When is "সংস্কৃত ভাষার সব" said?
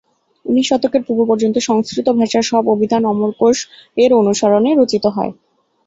1.69-2.63